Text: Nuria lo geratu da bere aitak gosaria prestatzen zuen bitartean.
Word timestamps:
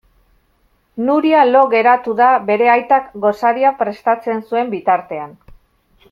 Nuria 1.09 1.41
lo 1.49 1.61
geratu 1.73 2.15
da 2.23 2.31
bere 2.49 2.71
aitak 2.79 3.13
gosaria 3.29 3.75
prestatzen 3.85 4.41
zuen 4.51 4.73
bitartean. 4.77 5.37